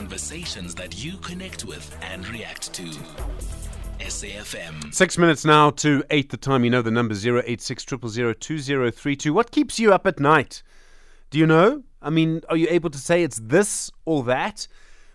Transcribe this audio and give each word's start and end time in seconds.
Conversations 0.00 0.74
that 0.76 1.04
you 1.04 1.18
connect 1.18 1.66
with 1.66 1.94
and 2.00 2.26
react 2.30 2.72
to. 2.72 2.84
SAFM. 3.98 4.94
Six 4.94 5.18
minutes 5.18 5.44
now 5.44 5.68
to 5.72 6.02
eight. 6.08 6.30
The 6.30 6.38
time 6.38 6.64
you 6.64 6.70
know 6.70 6.80
the 6.80 6.90
number 6.90 7.12
zero 7.12 7.42
eight 7.44 7.60
six 7.60 7.84
triple 7.84 8.08
zero 8.08 8.32
two 8.32 8.58
zero 8.58 8.90
three 8.90 9.14
two. 9.14 9.34
What 9.34 9.50
keeps 9.50 9.78
you 9.78 9.92
up 9.92 10.06
at 10.06 10.18
night? 10.18 10.62
Do 11.28 11.38
you 11.38 11.46
know? 11.46 11.82
I 12.00 12.08
mean, 12.08 12.40
are 12.48 12.56
you 12.56 12.66
able 12.70 12.88
to 12.88 12.96
say 12.96 13.22
it's 13.22 13.40
this 13.42 13.90
or 14.06 14.24
that? 14.24 14.66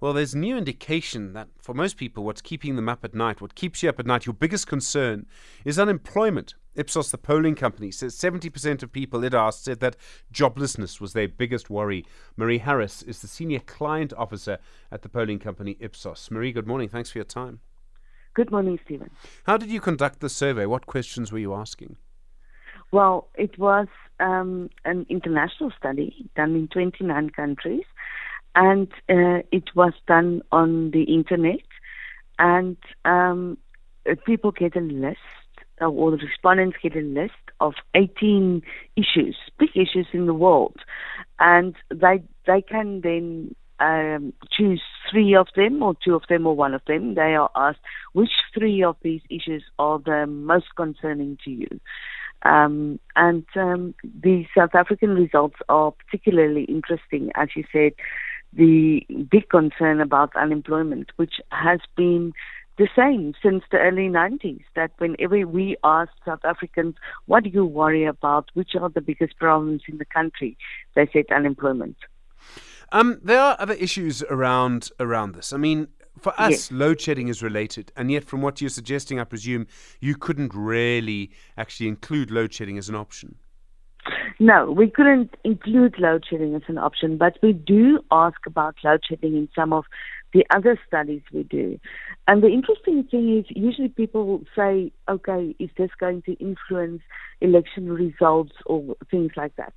Well, 0.00 0.12
there's 0.12 0.36
new 0.36 0.56
indication 0.56 1.32
that 1.32 1.48
for 1.60 1.74
most 1.74 1.96
people, 1.96 2.22
what's 2.22 2.40
keeping 2.40 2.76
them 2.76 2.88
up 2.88 3.04
at 3.04 3.16
night, 3.16 3.40
what 3.40 3.56
keeps 3.56 3.82
you 3.82 3.88
up 3.88 3.98
at 3.98 4.06
night, 4.06 4.26
your 4.26 4.34
biggest 4.34 4.68
concern 4.68 5.26
is 5.64 5.80
unemployment. 5.80 6.54
Ipsos, 6.78 7.10
the 7.10 7.18
polling 7.18 7.56
company, 7.56 7.90
says 7.90 8.14
70% 8.14 8.82
of 8.82 8.92
people 8.92 9.24
it 9.24 9.34
asked 9.34 9.64
said 9.64 9.80
that 9.80 9.96
joblessness 10.32 11.00
was 11.00 11.12
their 11.12 11.28
biggest 11.28 11.68
worry. 11.68 12.04
Mari 12.36 12.58
Harris 12.58 13.02
is 13.02 13.20
the 13.20 13.28
senior 13.28 13.58
client 13.58 14.12
officer 14.16 14.58
at 14.92 15.02
the 15.02 15.08
polling 15.08 15.40
company 15.40 15.76
Ipsos. 15.80 16.30
Mari, 16.30 16.52
good 16.52 16.66
morning. 16.66 16.88
Thanks 16.88 17.10
for 17.10 17.18
your 17.18 17.24
time. 17.24 17.60
Good 18.34 18.52
morning, 18.52 18.78
Stephen. 18.84 19.10
How 19.44 19.56
did 19.56 19.70
you 19.70 19.80
conduct 19.80 20.20
the 20.20 20.28
survey? 20.28 20.66
What 20.66 20.86
questions 20.86 21.32
were 21.32 21.40
you 21.40 21.54
asking? 21.54 21.96
Well, 22.92 23.28
it 23.34 23.58
was 23.58 23.88
um, 24.20 24.70
an 24.84 25.04
international 25.08 25.72
study 25.76 26.30
done 26.36 26.54
in 26.54 26.68
29 26.68 27.30
countries, 27.30 27.84
and 28.54 28.88
uh, 29.08 29.42
it 29.50 29.74
was 29.74 29.92
done 30.06 30.42
on 30.52 30.92
the 30.92 31.02
internet. 31.02 31.60
And 32.38 32.76
um, 33.04 33.58
people 34.24 34.52
get 34.52 34.76
a 34.76 34.80
list, 34.80 35.18
or 35.80 36.10
the 36.10 36.18
respondents 36.18 36.76
get 36.82 36.96
a 36.96 37.00
list 37.00 37.32
of 37.60 37.74
18 37.94 38.62
issues, 38.96 39.36
big 39.58 39.70
issues 39.74 40.06
in 40.12 40.26
the 40.26 40.34
world, 40.34 40.76
and 41.38 41.74
they 41.90 42.22
they 42.46 42.62
can 42.62 43.00
then 43.02 43.54
um, 43.80 44.32
choose 44.50 44.82
three 45.10 45.34
of 45.34 45.48
them, 45.56 45.82
or 45.82 45.94
two 46.04 46.14
of 46.14 46.22
them, 46.28 46.46
or 46.46 46.54
one 46.54 46.74
of 46.74 46.82
them. 46.86 47.14
They 47.14 47.34
are 47.34 47.50
asked 47.54 47.80
which 48.12 48.30
three 48.56 48.82
of 48.82 48.96
these 49.02 49.22
issues 49.30 49.64
are 49.78 49.98
the 49.98 50.26
most 50.26 50.66
concerning 50.76 51.38
to 51.44 51.50
you. 51.50 51.80
Um, 52.42 53.00
and 53.16 53.44
um, 53.56 53.94
the 54.04 54.44
South 54.56 54.74
African 54.74 55.10
results 55.10 55.56
are 55.68 55.92
particularly 55.92 56.64
interesting, 56.64 57.30
as 57.34 57.48
you 57.56 57.64
said, 57.72 57.92
the 58.52 59.04
big 59.30 59.48
concern 59.50 60.00
about 60.00 60.34
unemployment, 60.36 61.10
which 61.16 61.34
has 61.50 61.80
been 61.96 62.32
the 62.78 62.88
same 62.96 63.34
since 63.42 63.64
the 63.70 63.78
early 63.78 64.08
90s. 64.08 64.64
That 64.76 64.92
whenever 64.98 65.46
we 65.46 65.76
ask 65.84 66.10
South 66.24 66.44
Africans, 66.44 66.94
what 67.26 67.44
do 67.44 67.50
you 67.50 67.64
worry 67.64 68.04
about? 68.04 68.50
Which 68.54 68.74
are 68.80 68.88
the 68.88 69.00
biggest 69.00 69.38
problems 69.38 69.82
in 69.88 69.98
the 69.98 70.04
country? 70.04 70.56
They 70.94 71.08
said 71.12 71.26
unemployment. 71.34 71.96
Um, 72.90 73.20
there 73.22 73.40
are 73.40 73.56
other 73.58 73.74
issues 73.74 74.22
around 74.30 74.90
around 74.98 75.34
this. 75.34 75.52
I 75.52 75.58
mean, 75.58 75.88
for 76.18 76.32
us, 76.40 76.50
Yes. 76.50 76.72
load 76.72 77.00
shedding 77.00 77.28
is 77.28 77.42
related, 77.42 77.92
and 77.96 78.10
yet, 78.10 78.24
from 78.24 78.40
what 78.40 78.60
you're 78.60 78.70
suggesting, 78.70 79.20
I 79.20 79.24
presume 79.24 79.66
you 80.00 80.16
couldn't 80.16 80.54
really 80.54 81.30
actually 81.56 81.88
include 81.88 82.30
load 82.30 82.52
shedding 82.54 82.78
as 82.78 82.88
an 82.88 82.94
option. 82.94 83.36
No, 84.40 84.70
we 84.70 84.88
couldn't 84.88 85.36
include 85.44 85.98
load 85.98 86.24
shedding 86.28 86.54
as 86.54 86.62
an 86.68 86.78
option, 86.78 87.18
but 87.18 87.38
we 87.42 87.52
do 87.52 88.00
ask 88.10 88.46
about 88.46 88.76
load 88.84 89.02
shedding 89.08 89.36
in 89.36 89.48
some 89.54 89.72
of 89.72 89.84
the 90.32 90.44
other 90.50 90.78
studies 90.86 91.22
we 91.32 91.42
do. 91.42 91.78
And 92.26 92.42
the 92.42 92.48
interesting 92.48 93.04
thing 93.04 93.38
is, 93.38 93.44
usually 93.48 93.88
people 93.88 94.42
say, 94.54 94.92
okay, 95.08 95.54
is 95.58 95.70
this 95.78 95.90
going 95.98 96.22
to 96.22 96.32
influence 96.34 97.02
election 97.40 97.90
results 97.90 98.52
or 98.66 98.96
things 99.10 99.32
like 99.36 99.56
that? 99.56 99.72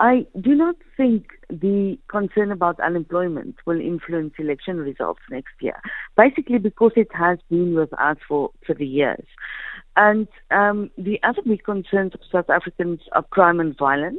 I 0.00 0.26
do 0.40 0.54
not 0.56 0.74
think 0.96 1.26
the 1.48 1.96
concern 2.08 2.50
about 2.50 2.80
unemployment 2.80 3.56
will 3.66 3.80
influence 3.80 4.34
election 4.38 4.78
results 4.78 5.20
next 5.30 5.52
year, 5.60 5.80
basically 6.16 6.58
because 6.58 6.92
it 6.96 7.08
has 7.14 7.38
been 7.48 7.74
with 7.74 7.92
us 8.00 8.16
for 8.26 8.50
30 8.66 8.84
years. 8.84 9.24
And 9.94 10.26
um, 10.50 10.90
the 10.98 11.20
other 11.22 11.42
big 11.46 11.62
concerns 11.62 12.14
of 12.14 12.20
South 12.32 12.50
Africans 12.50 13.00
are 13.12 13.22
crime 13.22 13.60
and 13.60 13.76
violence 13.78 14.18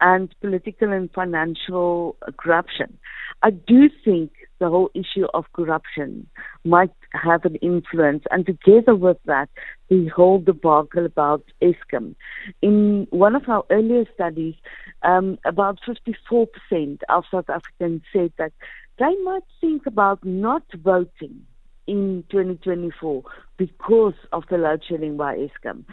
and 0.00 0.34
political 0.40 0.92
and 0.92 1.10
financial 1.12 2.16
corruption. 2.36 2.98
I 3.42 3.50
do 3.50 3.88
think 4.04 4.32
the 4.58 4.68
whole 4.68 4.90
issue 4.94 5.26
of 5.34 5.44
corruption 5.52 6.26
might 6.64 6.92
have 7.12 7.44
an 7.44 7.56
influence, 7.56 8.24
and 8.30 8.46
together 8.46 8.94
with 8.94 9.18
that, 9.26 9.48
the 9.88 10.08
whole 10.08 10.40
debacle 10.40 11.04
about 11.04 11.44
Eskom. 11.62 12.14
In 12.62 13.06
one 13.10 13.36
of 13.36 13.48
our 13.48 13.64
earlier 13.70 14.04
studies, 14.14 14.54
um, 15.02 15.38
about 15.44 15.78
54% 15.86 17.00
of 17.08 17.24
South 17.30 17.48
Africans 17.48 18.02
said 18.12 18.32
that 18.38 18.52
they 18.98 19.14
might 19.24 19.44
think 19.60 19.86
about 19.86 20.24
not 20.24 20.62
voting 20.74 21.46
in 21.86 22.24
2024 22.30 23.22
because 23.56 24.14
of 24.32 24.44
the 24.50 24.58
load 24.58 24.82
shedding 24.88 25.16
by 25.16 25.36
Eskom. 25.36 25.84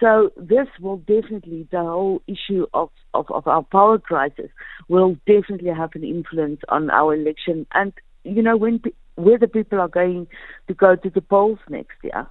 So 0.00 0.30
this 0.36 0.68
will 0.80 0.98
definitely, 0.98 1.68
the 1.70 1.80
whole 1.80 2.22
issue 2.26 2.66
of, 2.74 2.90
of, 3.14 3.26
of 3.30 3.46
our 3.46 3.62
power 3.62 3.98
crisis 3.98 4.50
will 4.88 5.16
definitely 5.26 5.70
have 5.70 5.90
an 5.94 6.04
influence 6.04 6.60
on 6.68 6.90
our 6.90 7.14
election 7.14 7.66
and, 7.74 7.92
you 8.24 8.42
know, 8.42 8.56
when 8.56 8.80
whether 9.16 9.46
people 9.46 9.80
are 9.80 9.88
going 9.88 10.26
to 10.68 10.74
go 10.74 10.96
to 10.96 11.10
the 11.10 11.20
polls 11.20 11.58
next 11.68 11.96
year. 12.02 12.26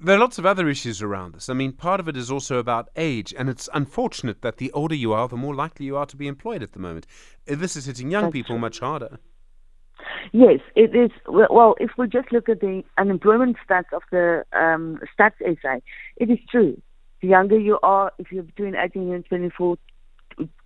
There 0.00 0.16
are 0.16 0.18
lots 0.18 0.38
of 0.38 0.46
other 0.46 0.68
issues 0.68 1.02
around 1.02 1.34
this. 1.34 1.50
I 1.50 1.52
mean, 1.52 1.72
part 1.72 2.00
of 2.00 2.08
it 2.08 2.16
is 2.16 2.30
also 2.30 2.58
about 2.58 2.88
age, 2.96 3.34
and 3.36 3.50
it's 3.50 3.68
unfortunate 3.74 4.40
that 4.40 4.56
the 4.56 4.72
older 4.72 4.94
you 4.94 5.12
are, 5.12 5.28
the 5.28 5.36
more 5.36 5.54
likely 5.54 5.84
you 5.84 5.96
are 5.96 6.06
to 6.06 6.16
be 6.16 6.26
employed 6.26 6.62
at 6.62 6.72
the 6.72 6.78
moment. 6.78 7.06
Uh, 7.50 7.56
This 7.56 7.76
is 7.76 7.84
hitting 7.84 8.10
young 8.10 8.24
That's 8.24 8.32
people 8.32 8.54
true. 8.54 8.60
much 8.60 8.80
harder. 8.80 9.18
Yes, 10.32 10.60
it 10.74 10.96
is. 10.96 11.10
Well, 11.28 11.76
if 11.78 11.90
we 11.98 12.08
just 12.08 12.32
look 12.32 12.48
at 12.48 12.60
the 12.60 12.82
unemployment 12.98 13.56
stats 13.68 13.92
of 13.92 14.02
the 14.10 14.44
um, 14.52 15.00
Stats 15.16 15.34
SA, 15.60 15.80
it 16.16 16.30
is 16.30 16.38
true. 16.50 16.80
The 17.20 17.28
younger 17.28 17.58
you 17.58 17.78
are, 17.82 18.10
if 18.18 18.32
you're 18.32 18.42
between 18.42 18.74
18 18.74 19.12
and 19.12 19.24
24, 19.26 19.76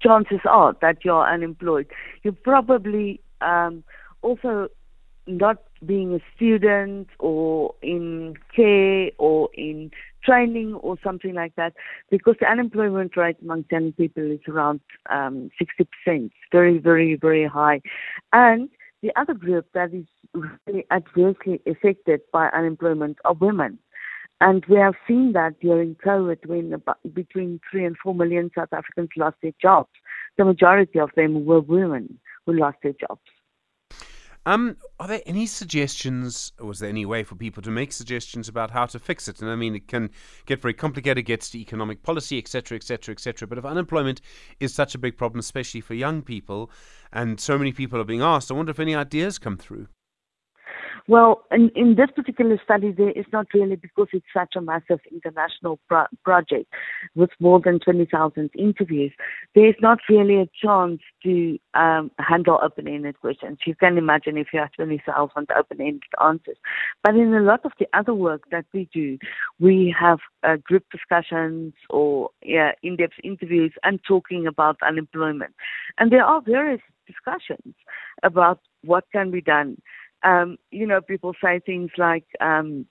chances 0.00 0.40
are 0.48 0.76
that 0.80 1.04
you're 1.04 1.26
unemployed. 1.26 1.86
You're 2.22 2.32
probably 2.32 3.20
um, 3.40 3.84
also 4.22 4.68
not 5.26 5.58
being 5.84 6.14
a 6.14 6.20
student 6.34 7.08
or 7.18 7.74
in 7.82 8.34
care 8.54 9.10
or 9.18 9.50
in 9.54 9.90
training 10.24 10.74
or 10.74 10.96
something 11.04 11.34
like 11.34 11.54
that 11.56 11.74
because 12.10 12.34
the 12.40 12.46
unemployment 12.46 13.16
rate 13.16 13.36
among 13.42 13.64
young 13.70 13.92
people 13.92 14.30
is 14.30 14.40
around 14.48 14.80
um, 15.10 15.50
60%. 16.06 16.30
Very, 16.50 16.78
very, 16.78 17.14
very 17.14 17.46
high. 17.46 17.80
And 18.32 18.68
the 19.02 19.12
other 19.16 19.34
group 19.34 19.66
that 19.74 19.94
is 19.94 20.06
really 20.34 20.84
adversely 20.90 21.60
affected 21.66 22.20
by 22.32 22.48
unemployment 22.48 23.18
are 23.24 23.34
women. 23.34 23.78
And 24.40 24.64
we 24.68 24.76
have 24.76 24.94
seen 25.06 25.32
that 25.32 25.60
during 25.60 25.96
COVID 25.96 26.46
when 26.46 26.72
about 26.72 26.98
between 27.12 27.60
3 27.70 27.84
and 27.84 27.96
4 28.02 28.14
million 28.14 28.50
South 28.56 28.72
Africans 28.72 29.10
lost 29.16 29.36
their 29.42 29.52
jobs. 29.60 29.90
The 30.36 30.44
majority 30.44 31.00
of 31.00 31.10
them 31.16 31.44
were 31.44 31.60
women 31.60 32.18
who 32.46 32.52
lost 32.52 32.78
their 32.82 32.92
jobs. 32.92 33.20
Um, 34.48 34.78
are 34.98 35.06
there 35.06 35.20
any 35.26 35.44
suggestions, 35.44 36.52
or 36.58 36.68
was 36.68 36.78
there 36.78 36.88
any 36.88 37.04
way 37.04 37.22
for 37.22 37.34
people 37.34 37.62
to 37.62 37.70
make 37.70 37.92
suggestions 37.92 38.48
about 38.48 38.70
how 38.70 38.86
to 38.86 38.98
fix 38.98 39.28
it? 39.28 39.42
And 39.42 39.50
I 39.50 39.56
mean, 39.56 39.74
it 39.74 39.88
can 39.88 40.08
get 40.46 40.62
very 40.62 40.72
complicated, 40.72 41.26
gets 41.26 41.50
to 41.50 41.58
economic 41.58 42.02
policy, 42.02 42.38
etc., 42.38 42.76
etc., 42.76 43.12
etc. 43.12 43.46
But 43.46 43.58
if 43.58 43.66
unemployment 43.66 44.22
is 44.58 44.72
such 44.72 44.94
a 44.94 44.98
big 44.98 45.18
problem, 45.18 45.40
especially 45.40 45.82
for 45.82 45.92
young 45.92 46.22
people, 46.22 46.70
and 47.12 47.38
so 47.38 47.58
many 47.58 47.72
people 47.72 48.00
are 48.00 48.04
being 48.04 48.22
asked, 48.22 48.50
I 48.50 48.54
wonder 48.54 48.70
if 48.70 48.80
any 48.80 48.94
ideas 48.94 49.38
come 49.38 49.58
through. 49.58 49.88
Well, 51.08 51.44
in, 51.50 51.70
in 51.74 51.94
this 51.94 52.10
particular 52.14 52.60
study, 52.62 52.92
there 52.92 53.10
is 53.12 53.24
not 53.32 53.46
really 53.54 53.76
because 53.76 54.08
it's 54.12 54.26
such 54.36 54.56
a 54.56 54.60
massive 54.60 55.00
international 55.10 55.78
pro- 55.88 56.04
project 56.22 56.66
with 57.14 57.30
more 57.40 57.62
than 57.64 57.80
20,000 57.80 58.50
interviews. 58.58 59.12
There 59.54 59.66
is 59.66 59.74
not 59.80 60.00
really 60.10 60.36
a 60.36 60.50
chance 60.62 61.00
to 61.22 61.58
um, 61.72 62.10
handle 62.18 62.60
open-ended 62.62 63.18
questions. 63.20 63.56
You 63.66 63.74
can 63.74 63.96
imagine 63.96 64.36
if 64.36 64.48
you 64.52 64.60
have 64.60 64.72
20,000 64.72 65.48
open-ended 65.56 66.02
answers. 66.22 66.58
But 67.02 67.14
in 67.14 67.32
a 67.32 67.40
lot 67.40 67.64
of 67.64 67.72
the 67.80 67.86
other 67.94 68.12
work 68.12 68.42
that 68.50 68.66
we 68.74 68.86
do, 68.92 69.16
we 69.58 69.94
have 69.98 70.18
uh, 70.42 70.56
group 70.56 70.84
discussions 70.92 71.72
or 71.88 72.28
yeah, 72.44 72.72
in-depth 72.82 73.14
interviews 73.24 73.72
and 73.82 73.98
talking 74.06 74.46
about 74.46 74.76
unemployment. 74.86 75.54
And 75.96 76.12
there 76.12 76.24
are 76.24 76.42
various 76.42 76.82
discussions 77.06 77.74
about 78.22 78.60
what 78.84 79.04
can 79.10 79.30
be 79.30 79.40
done 79.40 79.80
um, 80.22 80.58
you 80.70 80.86
know, 80.86 81.00
people 81.00 81.34
say 81.42 81.60
things 81.60 81.90
like, 81.96 82.24
um, 82.40 82.86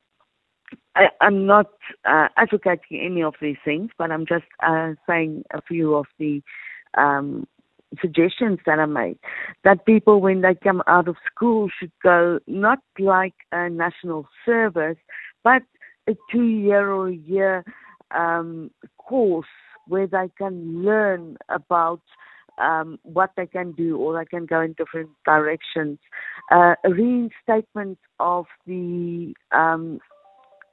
I, 0.95 1.07
I'm 1.21 1.45
not 1.45 1.67
uh, 2.05 2.27
advocating 2.37 2.99
any 3.01 3.23
of 3.23 3.35
these 3.41 3.57
things, 3.63 3.91
but 3.97 4.11
I'm 4.11 4.25
just 4.25 4.45
uh, 4.65 4.93
saying 5.07 5.43
a 5.53 5.61
few 5.61 5.95
of 5.95 6.05
the 6.17 6.41
um, 6.97 7.47
suggestions 8.01 8.59
that 8.65 8.79
are 8.79 8.87
made. 8.87 9.17
That 9.63 9.85
people, 9.85 10.19
when 10.21 10.41
they 10.41 10.55
come 10.55 10.81
out 10.87 11.07
of 11.07 11.15
school, 11.33 11.69
should 11.79 11.91
go 12.03 12.39
not 12.47 12.79
like 12.99 13.35
a 13.51 13.69
national 13.69 14.27
service, 14.45 14.97
but 15.43 15.61
a 16.07 16.15
two 16.31 16.45
year 16.45 16.91
or 16.91 17.09
a 17.09 17.15
year 17.15 17.63
um, 18.11 18.71
course 18.97 19.47
where 19.87 20.07
they 20.07 20.29
can 20.37 20.83
learn 20.83 21.37
about 21.49 22.01
um, 22.57 22.99
what 23.03 23.31
they 23.37 23.45
can 23.45 23.71
do 23.73 23.97
or 23.97 24.17
they 24.17 24.25
can 24.25 24.45
go 24.45 24.61
in 24.61 24.73
different 24.73 25.09
directions. 25.25 25.99
Uh, 26.51 26.75
a 26.83 26.89
reinstatement 26.89 27.97
of 28.19 28.45
the 28.65 29.33
um, 29.51 29.99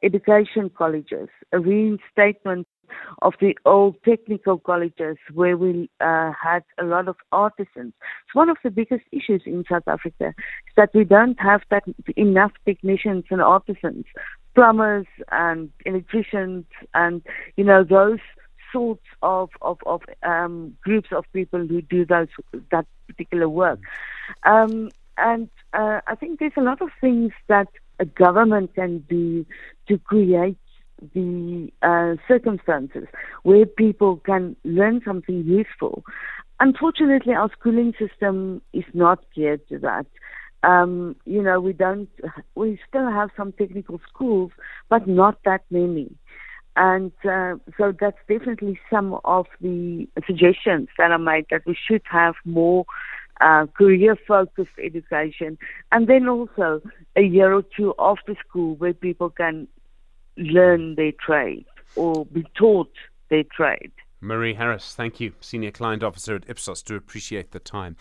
education 0.02 0.70
colleges, 0.76 1.28
a 1.52 1.58
reinstatement 1.58 2.66
of 3.22 3.32
the 3.40 3.56
old 3.64 3.96
technical 4.04 4.58
colleges 4.58 5.16
where 5.32 5.56
we 5.56 5.90
uh, 6.00 6.32
had 6.40 6.62
a 6.78 6.84
lot 6.84 7.08
of 7.08 7.16
artisans. 7.32 7.92
It's 7.94 8.34
one 8.34 8.48
of 8.48 8.58
the 8.62 8.70
biggest 8.70 9.04
issues 9.12 9.42
in 9.46 9.64
South 9.70 9.86
Africa 9.86 10.28
is 10.28 10.74
that 10.76 10.90
we 10.94 11.04
don't 11.04 11.38
have 11.40 11.62
that 11.70 11.84
enough 12.16 12.52
technicians 12.64 13.24
and 13.30 13.40
artisans, 13.40 14.04
plumbers 14.54 15.06
and 15.32 15.70
electricians, 15.86 16.66
and 16.92 17.22
you 17.56 17.64
know 17.64 17.84
those 17.84 18.20
sorts 18.74 19.08
of 19.22 19.48
of, 19.62 19.78
of 19.86 20.00
um, 20.22 20.76
groups 20.86 21.10
of 21.18 21.24
people 21.32 21.62
who 21.70 21.80
do 21.94 22.00
those 22.04 22.28
that 22.72 22.86
particular 23.08 23.48
work. 23.48 23.80
Um, 24.54 24.90
and 25.16 25.48
uh, 25.72 26.00
I 26.06 26.14
think 26.20 26.40
there's 26.40 26.58
a 26.62 26.66
lot 26.70 26.80
of 26.82 26.90
things 27.00 27.32
that 27.52 27.68
a 28.00 28.04
government 28.04 28.74
can 28.74 28.92
do 29.08 29.46
to 29.88 29.98
create 29.98 30.58
the 31.14 31.70
uh, 31.82 32.16
circumstances 32.26 33.06
where 33.42 33.66
people 33.66 34.16
can 34.30 34.56
learn 34.64 35.02
something 35.04 35.44
useful. 35.44 36.04
Unfortunately, 36.60 37.34
our 37.34 37.50
schooling 37.58 37.94
system 37.98 38.62
is 38.72 38.84
not 38.94 39.18
geared 39.34 39.66
to 39.68 39.78
that. 39.78 40.06
Um, 40.62 41.16
you 41.26 41.42
know, 41.42 41.60
we 41.60 41.72
don't, 41.74 42.08
we 42.54 42.80
still 42.88 43.10
have 43.10 43.30
some 43.36 43.52
technical 43.52 44.00
schools, 44.08 44.50
but 44.88 45.06
not 45.06 45.38
that 45.44 45.62
many. 45.70 46.10
And 46.76 47.12
uh, 47.24 47.56
so 47.78 47.92
that's 47.98 48.18
definitely 48.28 48.80
some 48.90 49.18
of 49.24 49.46
the 49.60 50.08
suggestions 50.26 50.88
that 50.98 51.12
I 51.12 51.16
made 51.16 51.46
that 51.50 51.62
we 51.66 51.76
should 51.86 52.02
have 52.10 52.34
more 52.44 52.84
uh, 53.40 53.66
career 53.66 54.16
focused 54.26 54.70
education. 54.82 55.56
And 55.92 56.08
then 56.08 56.28
also 56.28 56.82
a 57.16 57.22
year 57.22 57.52
or 57.52 57.62
two 57.76 57.94
after 57.98 58.34
school 58.48 58.74
where 58.76 58.92
people 58.92 59.30
can 59.30 59.68
learn 60.36 60.96
their 60.96 61.12
trade 61.12 61.66
or 61.96 62.26
be 62.26 62.44
taught 62.56 62.92
their 63.28 63.44
trade. 63.44 63.92
Mari 64.20 64.54
Harris, 64.54 64.94
thank 64.94 65.20
you, 65.20 65.32
Senior 65.40 65.70
Client 65.70 66.02
Officer 66.02 66.34
at 66.34 66.48
Ipsos. 66.48 66.82
Do 66.82 66.96
appreciate 66.96 67.52
the 67.52 67.58
time. 67.58 67.96